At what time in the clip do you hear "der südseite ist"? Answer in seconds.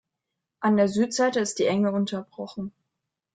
0.77-1.59